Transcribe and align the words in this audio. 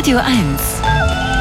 Radio 0.00 0.16
1. 0.16 0.26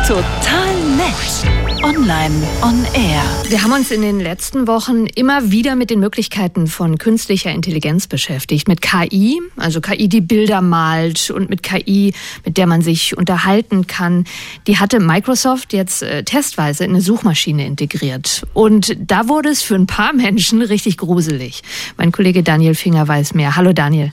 Total 0.06 0.76
nett. 0.98 1.82
Online 1.82 2.46
on 2.62 2.84
Air. 2.94 3.24
Wir 3.48 3.64
haben 3.64 3.72
uns 3.72 3.90
in 3.90 4.02
den 4.02 4.20
letzten 4.20 4.68
Wochen 4.68 5.06
immer 5.06 5.50
wieder 5.50 5.78
mit 5.78 5.90
den 5.90 6.02
Möglichkeiten 6.02 6.68
von 6.68 6.98
künstlicher 6.98 7.52
Intelligenz 7.52 8.08
beschäftigt. 8.08 8.68
Mit 8.68 8.82
KI, 8.82 9.40
also 9.56 9.80
KI, 9.80 10.10
die 10.10 10.20
Bilder 10.20 10.60
malt 10.60 11.32
und 11.32 11.50
mit 11.50 11.64
KI, 11.64 12.14
mit 12.44 12.58
der 12.58 12.68
man 12.68 12.82
sich 12.82 13.18
unterhalten 13.18 13.88
kann. 13.88 14.26
Die 14.68 14.78
hatte 14.78 15.00
Microsoft 15.00 15.72
jetzt 15.72 16.04
äh, 16.04 16.26
testweise 16.26 16.84
in 16.84 16.90
eine 16.90 17.02
Suchmaschine 17.02 17.66
integriert. 17.66 18.46
Und 18.54 18.94
da 19.00 19.30
wurde 19.30 19.48
es 19.48 19.62
für 19.62 19.76
ein 19.76 19.88
paar 19.88 20.12
Menschen 20.26 20.62
richtig 20.62 20.98
gruselig. 20.98 21.62
Mein 21.96 22.12
Kollege 22.12 22.44
Daniel 22.44 22.76
Finger 22.76 23.08
weiß 23.08 23.36
mehr. 23.36 23.56
Hallo 23.56 23.72
Daniel. 23.72 24.12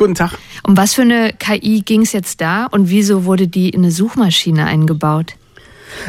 Guten 0.00 0.14
Tag. 0.14 0.38
Um 0.66 0.78
was 0.78 0.94
für 0.94 1.02
eine 1.02 1.34
KI 1.38 1.82
ging 1.82 2.00
es 2.00 2.12
jetzt 2.12 2.40
da 2.40 2.64
und 2.64 2.88
wieso 2.88 3.26
wurde 3.26 3.48
die 3.48 3.68
in 3.68 3.82
eine 3.82 3.92
Suchmaschine 3.92 4.64
eingebaut? 4.64 5.34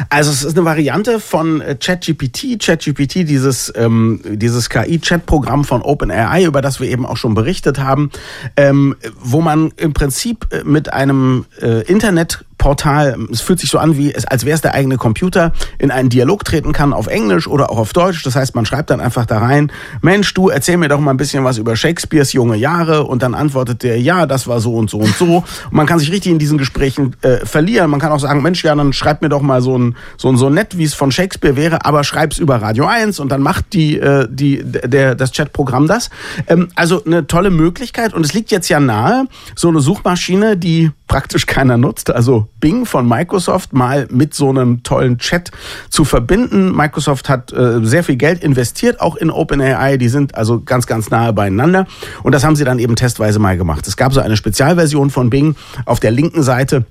Also 0.08 0.30
es 0.30 0.44
ist 0.44 0.56
eine 0.56 0.64
Variante 0.64 1.20
von 1.20 1.60
äh, 1.60 1.76
ChatGPT. 1.78 2.58
ChatGPT, 2.58 3.28
dieses, 3.28 3.70
ähm, 3.76 4.22
dieses 4.24 4.70
KI-Chat-Programm 4.70 5.64
von 5.64 5.82
OpenAI, 5.82 6.44
über 6.44 6.62
das 6.62 6.80
wir 6.80 6.88
eben 6.88 7.04
auch 7.04 7.18
schon 7.18 7.34
berichtet 7.34 7.80
haben, 7.80 8.10
ähm, 8.56 8.96
wo 9.20 9.42
man 9.42 9.72
im 9.76 9.92
Prinzip 9.92 10.46
äh, 10.52 10.64
mit 10.64 10.90
einem 10.90 11.44
äh, 11.60 11.82
Internet 11.82 12.46
Portal, 12.62 13.18
es 13.32 13.40
fühlt 13.40 13.58
sich 13.58 13.70
so 13.70 13.78
an, 13.80 13.96
wie 13.96 14.14
es, 14.14 14.24
als 14.24 14.44
wäre 14.44 14.54
es 14.54 14.60
der 14.60 14.72
eigene 14.72 14.96
Computer, 14.96 15.50
in 15.80 15.90
einen 15.90 16.10
Dialog 16.10 16.44
treten 16.44 16.72
kann 16.72 16.92
auf 16.92 17.08
Englisch 17.08 17.48
oder 17.48 17.70
auch 17.70 17.78
auf 17.78 17.92
Deutsch. 17.92 18.22
Das 18.22 18.36
heißt, 18.36 18.54
man 18.54 18.66
schreibt 18.66 18.90
dann 18.90 19.00
einfach 19.00 19.26
da 19.26 19.38
rein, 19.38 19.72
Mensch, 20.00 20.32
du 20.32 20.48
erzähl 20.48 20.76
mir 20.76 20.86
doch 20.86 21.00
mal 21.00 21.10
ein 21.10 21.16
bisschen 21.16 21.42
was 21.42 21.58
über 21.58 21.74
Shakespeares 21.74 22.32
junge 22.32 22.54
Jahre 22.54 23.02
und 23.02 23.20
dann 23.24 23.34
antwortet 23.34 23.82
der, 23.82 24.00
ja, 24.00 24.26
das 24.26 24.46
war 24.46 24.60
so 24.60 24.76
und 24.76 24.90
so 24.90 24.98
und 24.98 25.12
so. 25.16 25.38
Und 25.38 25.72
man 25.72 25.86
kann 25.86 25.98
sich 25.98 26.12
richtig 26.12 26.30
in 26.30 26.38
diesen 26.38 26.56
Gesprächen 26.56 27.16
äh, 27.22 27.44
verlieren. 27.44 27.90
Man 27.90 27.98
kann 27.98 28.12
auch 28.12 28.20
sagen, 28.20 28.42
Mensch, 28.42 28.62
ja, 28.62 28.76
dann 28.76 28.92
schreib 28.92 29.22
mir 29.22 29.28
doch 29.28 29.42
mal 29.42 29.60
so 29.60 29.76
ein 29.76 29.96
so 30.16 30.28
ein 30.28 30.36
Sonett, 30.36 30.78
wie 30.78 30.84
es 30.84 30.94
von 30.94 31.10
Shakespeare 31.10 31.56
wäre, 31.56 31.84
aber 31.84 32.04
schreib's 32.04 32.38
über 32.38 32.62
Radio 32.62 32.86
1 32.86 33.18
und 33.18 33.32
dann 33.32 33.42
macht 33.42 33.72
die 33.72 33.98
äh, 33.98 34.28
die 34.30 34.62
der 34.62 35.16
das 35.16 35.32
Chatprogramm 35.32 35.88
das. 35.88 36.10
Ähm, 36.46 36.68
also 36.76 37.04
eine 37.04 37.26
tolle 37.26 37.50
Möglichkeit 37.50 38.14
und 38.14 38.24
es 38.24 38.34
liegt 38.34 38.52
jetzt 38.52 38.68
ja 38.68 38.78
nahe, 38.78 39.26
so 39.56 39.66
eine 39.66 39.80
Suchmaschine, 39.80 40.56
die 40.56 40.92
praktisch 41.12 41.44
keiner 41.44 41.76
nutzt, 41.76 42.10
also 42.10 42.48
Bing 42.58 42.86
von 42.86 43.06
Microsoft 43.06 43.74
mal 43.74 44.08
mit 44.10 44.32
so 44.32 44.48
einem 44.48 44.82
tollen 44.82 45.18
Chat 45.18 45.50
zu 45.90 46.06
verbinden. 46.06 46.74
Microsoft 46.74 47.28
hat 47.28 47.52
äh, 47.52 47.84
sehr 47.84 48.02
viel 48.02 48.16
Geld 48.16 48.42
investiert, 48.42 48.98
auch 48.98 49.16
in 49.16 49.30
OpenAI. 49.30 49.98
Die 49.98 50.08
sind 50.08 50.34
also 50.34 50.62
ganz, 50.62 50.86
ganz 50.86 51.10
nahe 51.10 51.34
beieinander. 51.34 51.86
Und 52.22 52.34
das 52.34 52.44
haben 52.44 52.56
sie 52.56 52.64
dann 52.64 52.78
eben 52.78 52.96
testweise 52.96 53.40
mal 53.40 53.58
gemacht. 53.58 53.86
Es 53.86 53.98
gab 53.98 54.14
so 54.14 54.20
eine 54.20 54.38
Spezialversion 54.38 55.10
von 55.10 55.28
Bing 55.28 55.54
auf 55.84 56.00
der 56.00 56.12
linken 56.12 56.42
Seite 56.42 56.86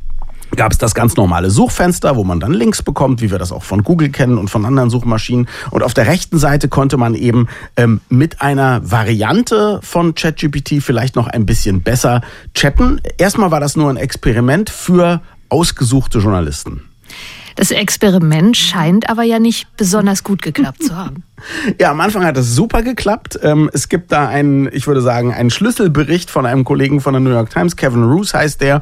gab 0.55 0.71
es 0.71 0.77
das 0.77 0.95
ganz 0.95 1.15
normale 1.15 1.49
Suchfenster, 1.49 2.15
wo 2.15 2.23
man 2.23 2.39
dann 2.39 2.53
Links 2.53 2.81
bekommt, 2.81 3.21
wie 3.21 3.31
wir 3.31 3.39
das 3.39 3.51
auch 3.51 3.63
von 3.63 3.83
Google 3.83 4.09
kennen 4.09 4.37
und 4.37 4.49
von 4.49 4.65
anderen 4.65 4.89
Suchmaschinen. 4.89 5.47
Und 5.71 5.83
auf 5.83 5.93
der 5.93 6.07
rechten 6.07 6.37
Seite 6.37 6.67
konnte 6.67 6.97
man 6.97 7.15
eben 7.15 7.47
ähm, 7.77 8.01
mit 8.09 8.41
einer 8.41 8.81
Variante 8.89 9.79
von 9.81 10.15
ChatGPT 10.15 10.81
vielleicht 10.81 11.15
noch 11.15 11.27
ein 11.27 11.45
bisschen 11.45 11.81
besser 11.81 12.21
chatten. 12.53 13.01
Erstmal 13.17 13.51
war 13.51 13.59
das 13.59 13.75
nur 13.75 13.89
ein 13.89 13.97
Experiment 13.97 14.69
für 14.69 15.21
ausgesuchte 15.49 16.19
Journalisten. 16.19 16.83
Das 17.55 17.71
Experiment 17.71 18.55
scheint 18.55 19.09
aber 19.09 19.23
ja 19.23 19.39
nicht 19.39 19.67
besonders 19.75 20.23
gut 20.23 20.41
geklappt 20.41 20.83
zu 20.83 20.95
haben. 20.95 21.23
Ja, 21.79 21.91
am 21.91 21.99
Anfang 22.01 22.25
hat 22.25 22.37
es 22.37 22.55
super 22.55 22.81
geklappt. 22.81 23.39
Ähm, 23.41 23.69
es 23.73 23.89
gibt 23.89 24.11
da 24.11 24.27
einen, 24.27 24.69
ich 24.71 24.87
würde 24.87 25.01
sagen, 25.01 25.33
einen 25.33 25.49
Schlüsselbericht 25.49 26.29
von 26.29 26.45
einem 26.45 26.63
Kollegen 26.63 27.01
von 27.01 27.13
der 27.13 27.19
New 27.21 27.31
York 27.31 27.49
Times, 27.49 27.75
Kevin 27.75 28.03
Roos 28.03 28.33
heißt 28.33 28.61
der. 28.61 28.81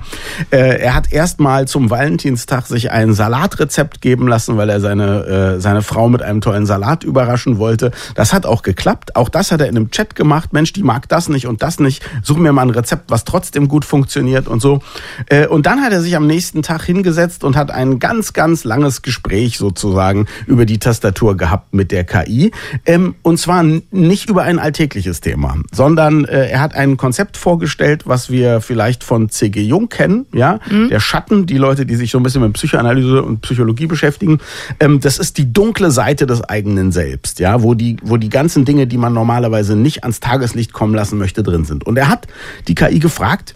Äh, 0.51 0.79
er 0.81 0.95
hat 0.95 1.11
erstmal 1.11 1.67
zum 1.67 1.89
Valentinstag 1.89 2.67
sich 2.67 2.91
ein 2.91 3.13
Salatrezept 3.13 4.01
geben 4.01 4.27
lassen, 4.27 4.57
weil 4.57 4.69
er 4.69 4.79
seine, 4.79 5.55
äh, 5.57 5.59
seine 5.59 5.81
Frau 5.81 6.09
mit 6.09 6.21
einem 6.21 6.41
tollen 6.41 6.65
Salat 6.65 7.03
überraschen 7.03 7.57
wollte. 7.57 7.91
Das 8.15 8.33
hat 8.33 8.45
auch 8.45 8.61
geklappt. 8.61 9.15
Auch 9.15 9.29
das 9.29 9.51
hat 9.51 9.61
er 9.61 9.67
in 9.67 9.75
einem 9.75 9.91
Chat 9.91 10.15
gemacht. 10.15 10.53
Mensch, 10.53 10.73
die 10.73 10.83
mag 10.83 11.07
das 11.09 11.29
nicht 11.29 11.47
und 11.47 11.61
das 11.63 11.79
nicht. 11.79 12.03
Such 12.23 12.37
mir 12.37 12.51
mal 12.51 12.63
ein 12.63 12.69
Rezept, 12.69 13.11
was 13.11 13.23
trotzdem 13.23 13.67
gut 13.67 13.85
funktioniert 13.85 14.47
und 14.47 14.61
so. 14.61 14.81
Äh, 15.27 15.47
und 15.47 15.65
dann 15.65 15.81
hat 15.81 15.91
er 15.91 16.01
sich 16.01 16.15
am 16.15 16.27
nächsten 16.27 16.61
Tag 16.61 16.83
hingesetzt 16.83 17.43
und 17.43 17.55
hat 17.55 17.71
ein 17.71 17.99
ganz, 17.99 18.33
ganz 18.33 18.63
langes 18.63 19.01
Gespräch 19.01 19.57
sozusagen 19.57 20.27
über 20.45 20.65
die 20.65 20.79
Tastatur 20.79 21.37
gehabt 21.37 21.73
mit 21.73 21.91
der 21.91 22.03
KI. 22.03 22.48
Ähm, 22.85 23.15
und 23.21 23.37
zwar 23.37 23.63
nicht 23.63 24.29
über 24.29 24.43
ein 24.43 24.59
alltägliches 24.59 25.21
Thema, 25.21 25.55
sondern 25.71 26.25
äh, 26.25 26.49
er 26.49 26.61
hat 26.61 26.75
ein 26.75 26.97
Konzept 26.97 27.37
vorgestellt, 27.37 28.03
was 28.05 28.29
wir 28.29 28.61
vielleicht 28.61 29.03
von 29.03 29.29
C.G. 29.29 29.61
Jung 29.61 29.89
kennen, 29.89 30.25
ja, 30.33 30.59
mhm. 30.69 30.89
der 30.89 30.99
Schatten, 30.99 31.45
die 31.45 31.57
Leute, 31.57 31.85
die 31.85 31.95
sich 31.95 32.11
so 32.11 32.19
ein 32.19 32.23
bisschen 32.23 32.41
mit 32.41 32.53
Psychoanalyse 32.53 33.23
und 33.23 33.41
Psychologie 33.41 33.87
beschäftigen. 33.87 34.39
Ähm, 34.79 34.99
das 34.99 35.19
ist 35.19 35.37
die 35.37 35.51
dunkle 35.51 35.91
Seite 35.91 36.25
des 36.25 36.41
eigenen 36.43 36.91
Selbst, 36.91 37.39
ja, 37.39 37.61
wo 37.63 37.73
die, 37.73 37.97
wo 38.03 38.17
die 38.17 38.29
ganzen 38.29 38.65
Dinge, 38.65 38.87
die 38.87 38.97
man 38.97 39.13
normalerweise 39.13 39.75
nicht 39.75 40.03
ans 40.03 40.19
Tageslicht 40.19 40.73
kommen 40.73 40.93
lassen 40.93 41.17
möchte, 41.17 41.43
drin 41.43 41.65
sind. 41.65 41.85
Und 41.85 41.97
er 41.97 42.09
hat 42.09 42.27
die 42.67 42.75
KI 42.75 42.99
gefragt, 42.99 43.55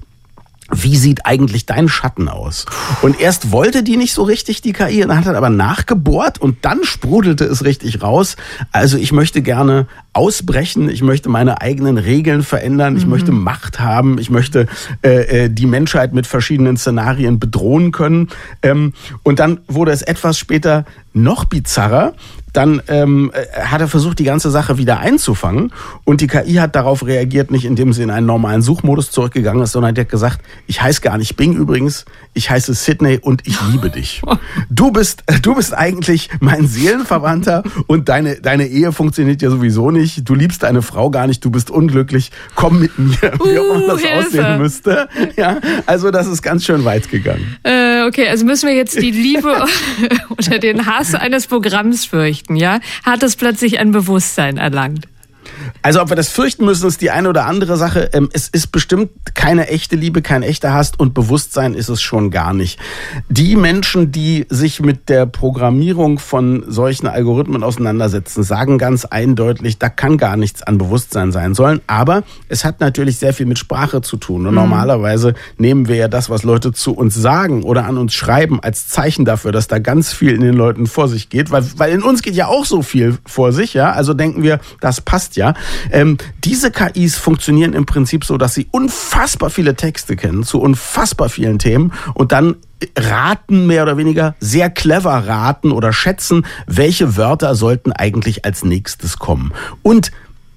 wie 0.82 0.98
sieht 0.98 1.26
eigentlich 1.26 1.66
dein 1.66 1.90
Schatten 1.90 2.30
aus? 2.30 2.66
Und 3.02 3.20
erst 3.20 3.52
wollte 3.52 3.84
die 3.84 3.98
nicht 3.98 4.14
so 4.14 4.24
richtig, 4.24 4.62
die 4.62 4.74
KI, 4.74 5.02
dann 5.02 5.18
hat 5.18 5.26
er 5.26 5.36
aber 5.36 5.50
nachgebohrt 5.50 6.40
und 6.40 6.66
dann 6.66 6.84
sprudelte 6.84 7.46
es 7.46 7.64
richtig 7.64 8.02
raus. 8.02 8.36
Also 8.72 8.98
ich 8.98 9.12
möchte 9.12 9.42
gerne 9.42 9.88
ausbrechen, 10.14 10.90
ich 10.90 11.02
möchte 11.02 11.30
meine 11.30 11.62
eigenen 11.62 11.98
Regeln 11.98 12.44
verändern, 12.44 12.96
ich 12.96 13.06
mhm. 13.06 13.12
möchte 13.12 13.32
Macht 13.32 13.80
haben, 13.80 14.20
ich 14.20 14.30
möchte 14.30 14.68
äh, 15.04 15.46
äh, 15.46 15.50
die 15.50 15.66
Menschheit 15.66 16.14
mit 16.14 16.28
verschiedenen 16.28 16.78
Szenarien 16.78 17.40
bedrohen 17.40 17.92
können. 17.92 18.30
Ähm, 18.62 18.94
und 19.24 19.40
dann 19.40 19.60
wurde 19.68 19.92
es 19.92 20.04
etwas 20.04 20.38
später 20.38 20.86
noch 21.14 21.46
bizarrer. 21.46 22.14
Dann 22.52 22.84
ähm, 22.88 23.32
äh, 23.34 23.62
hat 23.62 23.82
er 23.82 23.88
versucht, 23.88 24.20
die 24.20 24.24
ganze 24.24 24.52
Sache 24.52 24.78
wieder 24.78 25.00
einzufangen. 25.00 25.74
Und 26.04 26.22
die 26.22 26.28
KI 26.28 26.56
hat 26.56 26.76
darauf 26.76 27.06
reagiert, 27.06 27.50
nicht 27.50 27.66
indem 27.66 27.94
sie 27.94 28.04
in 28.04 28.12
einen 28.12 28.28
normalen 28.28 28.62
Suchmodus 28.62 29.10
zurückgegangen 29.10 29.64
ist, 29.64 29.72
sondern 29.72 29.96
die 29.96 30.02
hat 30.02 30.10
gesagt, 30.10 30.42
ich 30.68 30.82
heiße 30.82 31.02
gar 31.02 31.18
nicht 31.18 31.36
Bing 31.36 31.56
übrigens, 31.56 32.06
ich 32.34 32.52
heiße 32.52 32.76
Sydney 32.76 33.18
und 33.20 33.48
ich 33.48 33.58
liebe 33.72 33.90
dich. 33.90 34.22
Du 34.70 34.92
bist, 34.92 35.24
du 35.42 35.56
bist 35.56 35.74
eigentlich 35.74 36.30
mein 36.40 36.68
Seelenverwandter 36.68 37.64
und 37.88 38.10
deine, 38.10 38.42
deine 38.42 38.68
Ehe 38.68 38.92
funktioniert 38.92 39.42
ja 39.42 39.50
sowieso 39.50 39.92
nicht. 39.92 40.03
Du 40.24 40.36
liebst 40.36 40.64
deine 40.64 40.82
Frau 40.82 41.10
gar 41.10 41.28
nicht, 41.28 41.44
du 41.44 41.52
bist 41.52 41.70
unglücklich. 41.70 42.32
Komm 42.56 42.80
mit 42.80 42.98
mir, 42.98 43.16
wie 43.44 43.60
auch 43.60 43.76
immer 43.76 43.96
das 43.96 44.04
uh, 44.04 44.08
aussehen 44.08 44.58
müsste. 44.58 45.10
Ja, 45.36 45.60
also 45.86 46.12
das 46.12 46.28
ist 46.28 46.42
ganz 46.42 46.66
schön 46.66 46.86
weit 46.86 47.10
gegangen. 47.10 47.58
Äh, 47.64 48.04
okay, 48.06 48.28
also 48.28 48.46
müssen 48.46 48.68
wir 48.68 48.76
jetzt 48.76 49.02
die 49.02 49.12
Liebe 49.12 49.66
oder 50.30 50.60
den 50.60 50.86
Hass 50.86 51.16
eines 51.16 51.48
Programms 51.48 52.06
fürchten, 52.06 52.56
ja? 52.56 52.80
Hat 53.04 53.24
es 53.24 53.36
plötzlich 53.36 53.80
ein 53.80 53.92
Bewusstsein 53.92 54.58
erlangt? 54.58 55.08
Also 55.82 56.02
ob 56.02 56.10
wir 56.10 56.16
das 56.16 56.30
fürchten 56.30 56.66
müssen, 56.66 56.88
ist 56.88 57.02
die 57.02 57.12
eine 57.12 57.30
oder 57.30 57.46
andere 57.46 57.78
Sache. 57.78 58.10
Ähm, 58.14 58.30
es 58.34 58.48
ist 58.48 58.72
bestimmt 58.72 59.12
keine 59.34 59.68
echte 59.68 59.96
Liebe, 59.96 60.22
kein 60.22 60.44
echter 60.44 60.74
Hass 60.74 60.94
und 60.98 61.14
Bewusstsein 61.14 61.74
ist 61.74 61.90
es 61.90 62.02
schon 62.02 62.32
gar 62.32 62.54
nicht. 62.54 62.80
Die 63.30 63.56
Menschen, 63.56 64.12
die 64.12 64.46
sich 64.50 64.80
mit 64.80 65.10
der 65.10 65.26
Programmierung 65.26 66.20
von 66.20 66.64
solchen 66.68 67.08
Algorithmen 67.08 67.64
auseinandersetzen, 67.64 68.44
sagen 68.44 68.78
ganz 68.78 69.06
eindeutig, 69.06 69.80
da 69.80 69.90
kann 69.90 70.18
gar 70.18 70.38
nichts 70.38 70.64
an 70.64 70.78
Bewusstsein 70.78 71.32
sein 71.32 71.54
sollen. 71.54 71.82
Aber 71.88 72.24
es 72.50 72.64
hat 72.64 72.80
natürlich 72.80 73.18
sehr 73.18 73.34
viel 73.34 73.46
mit 73.46 73.60
Sprache 73.60 74.02
zu 74.02 74.18
tun. 74.18 74.46
Und 74.46 74.54
mhm. 74.54 74.62
normalerweise 74.62 75.34
nehmen 75.58 75.88
wir 75.88 75.96
ja 75.96 76.08
das, 76.08 76.30
was 76.30 76.44
Leute 76.44 76.72
zu 76.72 76.94
uns 76.94 77.16
sagen 77.16 77.64
oder 77.64 77.86
an 77.86 77.98
uns 77.98 78.14
schreiben, 78.14 78.60
als 78.62 78.88
Zeichen 78.88 79.26
dafür, 79.26 79.52
dass 79.52 79.68
da 79.68 79.80
ganz 79.80 80.14
viel 80.14 80.34
in 80.34 80.42
den 80.42 80.56
Leuten 80.56 80.88
vor 80.88 81.08
sich 81.08 81.30
geht. 81.30 81.52
Weil, 81.52 81.66
weil 81.78 81.92
in 81.92 82.04
uns 82.04 82.22
geht 82.22 82.36
ja 82.36 82.48
auch 82.48 82.66
so 82.66 82.82
viel 82.82 83.18
vor 83.26 83.52
sich, 83.52 83.74
ja. 83.74 83.92
Also 83.92 84.14
denken 84.14 84.44
wir, 84.44 84.60
das 84.80 85.02
passt 85.02 85.36
ja. 85.36 85.43
Ähm, 85.92 86.18
diese 86.44 86.72
KIs 86.72 87.18
funktionieren 87.18 87.74
im 87.74 87.86
Prinzip 87.86 88.26
so, 88.26 88.38
dass 88.38 88.54
sie 88.54 88.68
unfassbar 88.72 89.50
viele 89.50 89.76
Texte 89.76 90.16
kennen 90.16 90.44
zu 90.44 90.60
unfassbar 90.62 91.30
vielen 91.30 91.60
Themen 91.60 91.94
und 92.14 92.32
dann 92.32 92.56
raten 92.98 93.68
mehr 93.68 93.84
oder 93.84 93.98
weniger 93.98 94.36
sehr 94.40 94.70
clever 94.70 95.28
raten 95.28 95.72
oder 95.72 95.94
schätzen, 95.94 96.46
welche 96.68 97.16
Wörter 97.18 97.56
sollten 97.56 97.92
eigentlich 97.92 98.46
als 98.46 98.64
nächstes 98.64 99.20
kommen. 99.20 99.54
Und 99.82 100.12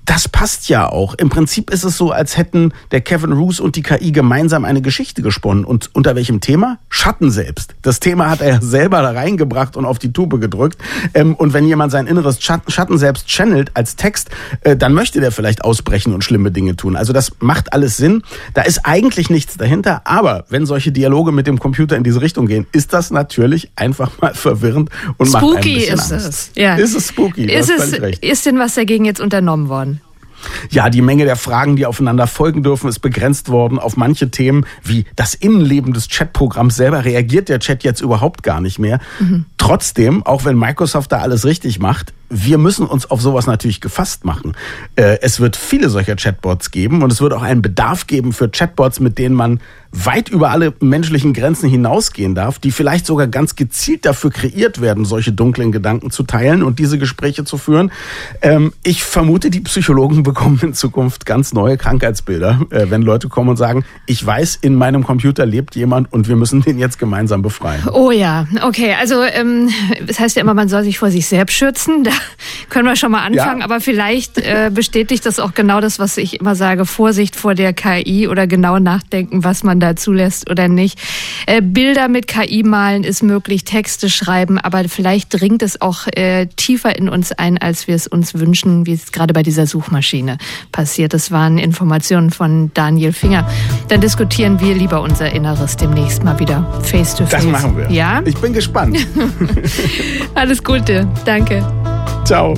das 0.06 0.28
passt 0.28 0.68
ja 0.68 0.88
auch. 0.88 1.14
Im 1.14 1.28
Prinzip 1.28 1.68
ist 1.70 1.82
es 1.82 1.96
so, 1.96 2.12
als 2.12 2.36
hätten 2.36 2.72
der 2.92 3.00
Kevin 3.00 3.32
Roos 3.32 3.58
und 3.58 3.74
die 3.74 3.82
KI 3.82 4.12
gemeinsam 4.12 4.64
eine 4.64 4.80
Geschichte 4.80 5.20
gesponnen. 5.20 5.64
Und 5.64 5.90
unter 5.94 6.14
welchem 6.14 6.40
Thema? 6.40 6.78
Schatten 6.88 7.32
selbst. 7.32 7.74
Das 7.82 7.98
Thema 7.98 8.30
hat 8.30 8.40
er 8.40 8.62
selber 8.62 9.02
da 9.02 9.10
reingebracht 9.10 9.76
und 9.76 9.84
auf 9.84 9.98
die 9.98 10.12
Tube 10.12 10.40
gedrückt. 10.40 10.78
Ähm, 11.12 11.34
und 11.34 11.52
wenn 11.52 11.66
jemand 11.66 11.90
sein 11.90 12.06
inneres 12.06 12.38
Schatten 12.40 12.98
selbst 12.98 13.28
channelt 13.28 13.72
als 13.74 13.96
Text, 13.96 14.30
äh, 14.60 14.76
dann 14.76 14.94
möchte 14.94 15.20
der 15.20 15.32
vielleicht 15.32 15.64
ausbrechen 15.64 16.14
und 16.14 16.22
schlimme 16.22 16.52
Dinge 16.52 16.76
tun. 16.76 16.94
Also 16.94 17.12
das 17.12 17.32
macht 17.40 17.72
alles 17.72 17.96
Sinn. 17.96 18.22
Da 18.54 18.62
ist 18.62 18.86
eigentlich 18.86 19.28
nichts 19.28 19.56
dahinter. 19.56 20.02
Aber 20.04 20.44
wenn 20.48 20.66
solche 20.66 20.92
Dialoge 20.92 21.32
mit 21.32 21.48
dem 21.48 21.58
Computer 21.58 21.96
in 21.96 22.04
diese 22.04 22.20
Richtung 22.20 22.46
gehen, 22.46 22.66
ist 22.70 22.92
das 22.92 23.10
natürlich 23.10 23.72
einfach 23.74 24.12
mal 24.20 24.34
verwirrend 24.34 24.90
und 25.16 25.26
spooky 25.26 25.46
macht 25.46 25.56
ein 25.56 25.74
bisschen 25.74 25.94
ist 25.94 26.12
Angst. 26.12 26.28
es. 26.28 26.50
Ja. 26.54 26.76
Ist 26.76 26.94
es 26.94 27.08
spooky? 27.08 27.46
Ist, 27.46 27.70
es, 27.70 27.92
ist 28.20 28.46
denn 28.46 28.60
was 28.60 28.74
dagegen 28.74 29.04
jetzt 29.04 29.20
unternommen 29.20 29.68
worden? 29.68 29.95
Ja, 30.70 30.90
die 30.90 31.02
Menge 31.02 31.24
der 31.24 31.36
Fragen, 31.36 31.76
die 31.76 31.86
aufeinander 31.86 32.26
folgen 32.26 32.62
dürfen, 32.62 32.88
ist 32.88 33.00
begrenzt 33.00 33.48
worden. 33.48 33.78
Auf 33.78 33.96
manche 33.96 34.30
Themen 34.30 34.66
wie 34.82 35.04
das 35.16 35.34
Innenleben 35.34 35.92
des 35.92 36.08
Chatprogramms 36.08 36.76
selber 36.76 37.04
reagiert 37.04 37.48
der 37.48 37.60
Chat 37.60 37.84
jetzt 37.84 38.00
überhaupt 38.00 38.42
gar 38.42 38.60
nicht 38.60 38.78
mehr. 38.78 39.00
Mhm. 39.20 39.46
Trotzdem, 39.58 40.24
auch 40.24 40.44
wenn 40.44 40.58
Microsoft 40.58 41.12
da 41.12 41.18
alles 41.18 41.44
richtig 41.44 41.78
macht, 41.78 42.12
wir 42.28 42.58
müssen 42.58 42.86
uns 42.86 43.10
auf 43.10 43.20
sowas 43.20 43.46
natürlich 43.46 43.80
gefasst 43.80 44.24
machen. 44.24 44.56
Äh, 44.96 45.18
es 45.22 45.40
wird 45.40 45.56
viele 45.56 45.88
solcher 45.88 46.16
Chatbots 46.16 46.70
geben 46.70 47.02
und 47.02 47.12
es 47.12 47.20
wird 47.20 47.32
auch 47.32 47.42
einen 47.42 47.62
Bedarf 47.62 48.06
geben 48.06 48.32
für 48.32 48.48
Chatbots, 48.48 49.00
mit 49.00 49.18
denen 49.18 49.34
man 49.34 49.60
weit 50.04 50.28
über 50.28 50.50
alle 50.50 50.74
menschlichen 50.80 51.32
Grenzen 51.32 51.68
hinausgehen 51.68 52.34
darf, 52.34 52.58
die 52.58 52.70
vielleicht 52.70 53.06
sogar 53.06 53.26
ganz 53.26 53.56
gezielt 53.56 54.04
dafür 54.04 54.30
kreiert 54.30 54.80
werden, 54.80 55.04
solche 55.04 55.32
dunklen 55.32 55.72
Gedanken 55.72 56.10
zu 56.10 56.22
teilen 56.24 56.62
und 56.62 56.78
diese 56.78 56.98
Gespräche 56.98 57.44
zu 57.44 57.56
führen. 57.56 57.90
Ähm, 58.42 58.72
ich 58.82 59.04
vermute, 59.04 59.50
die 59.50 59.60
Psychologen 59.60 60.22
bekommen 60.22 60.60
in 60.62 60.74
Zukunft 60.74 61.24
ganz 61.24 61.52
neue 61.52 61.76
Krankheitsbilder, 61.76 62.60
äh, 62.70 62.86
wenn 62.90 63.02
Leute 63.02 63.28
kommen 63.28 63.50
und 63.50 63.56
sagen, 63.56 63.84
ich 64.06 64.24
weiß, 64.24 64.58
in 64.60 64.74
meinem 64.74 65.04
Computer 65.04 65.46
lebt 65.46 65.76
jemand 65.76 66.12
und 66.12 66.28
wir 66.28 66.36
müssen 66.36 66.62
den 66.62 66.78
jetzt 66.78 66.98
gemeinsam 66.98 67.42
befreien. 67.42 67.82
Oh 67.92 68.10
ja, 68.10 68.46
okay. 68.62 68.94
Also 68.98 69.22
ähm, 69.22 69.70
das 70.06 70.20
heißt 70.20 70.36
ja 70.36 70.42
immer, 70.42 70.54
man 70.54 70.68
soll 70.68 70.82
sich 70.82 70.98
vor 70.98 71.10
sich 71.10 71.26
selbst 71.26 71.54
schützen. 71.54 72.04
Können 72.68 72.88
wir 72.88 72.96
schon 72.96 73.12
mal 73.12 73.24
anfangen, 73.24 73.60
ja. 73.60 73.64
aber 73.64 73.80
vielleicht 73.80 74.38
äh, 74.38 74.70
bestätigt 74.72 75.24
das 75.24 75.38
auch 75.38 75.54
genau 75.54 75.80
das, 75.80 75.98
was 75.98 76.16
ich 76.16 76.40
immer 76.40 76.54
sage, 76.54 76.84
Vorsicht 76.84 77.36
vor 77.36 77.54
der 77.54 77.72
KI 77.72 78.28
oder 78.28 78.46
genau 78.46 78.78
nachdenken, 78.78 79.44
was 79.44 79.62
man 79.62 79.80
da 79.80 79.96
zulässt 79.96 80.50
oder 80.50 80.68
nicht. 80.68 80.98
Äh, 81.46 81.62
Bilder 81.62 82.08
mit 82.08 82.26
KI 82.26 82.62
malen 82.62 83.04
ist 83.04 83.22
möglich, 83.22 83.64
Texte 83.64 84.10
schreiben, 84.10 84.58
aber 84.58 84.88
vielleicht 84.88 85.40
dringt 85.40 85.62
es 85.62 85.80
auch 85.80 86.06
äh, 86.08 86.46
tiefer 86.56 86.96
in 86.96 87.08
uns 87.08 87.32
ein, 87.32 87.58
als 87.58 87.86
wir 87.86 87.94
es 87.94 88.06
uns 88.06 88.34
wünschen, 88.34 88.86
wie 88.86 88.92
es 88.92 89.12
gerade 89.12 89.32
bei 89.32 89.42
dieser 89.42 89.66
Suchmaschine 89.66 90.38
passiert. 90.72 91.14
Das 91.14 91.30
waren 91.30 91.58
Informationen 91.58 92.30
von 92.30 92.70
Daniel 92.74 93.12
Finger. 93.12 93.48
Dann 93.88 94.00
diskutieren 94.00 94.60
wir 94.60 94.74
lieber 94.74 95.00
unser 95.02 95.30
Inneres 95.32 95.76
demnächst 95.76 96.24
mal 96.24 96.38
wieder 96.38 96.66
face 96.82 97.14
to 97.14 97.24
face. 97.26 97.44
Das 97.44 97.46
machen 97.46 97.76
wir. 97.76 97.90
Ja? 97.90 98.22
Ich 98.24 98.36
bin 98.38 98.52
gespannt. 98.52 98.98
Alles 100.34 100.62
Gute. 100.62 101.06
Danke. 101.24 101.64
Chao. 102.24 102.54